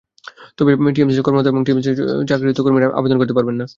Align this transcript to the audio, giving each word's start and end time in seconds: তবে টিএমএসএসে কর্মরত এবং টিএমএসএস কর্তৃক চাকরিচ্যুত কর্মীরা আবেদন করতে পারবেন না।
তবে 0.57 0.71
টিএমএসএসে 0.95 1.23
কর্মরত 1.25 1.45
এবং 1.47 1.61
টিএমএসএস 1.65 1.97
কর্তৃক 1.99 2.27
চাকরিচ্যুত 2.29 2.63
কর্মীরা 2.65 2.87
আবেদন 2.99 3.17
করতে 3.19 3.35
পারবেন 3.37 3.55
না। 3.55 3.65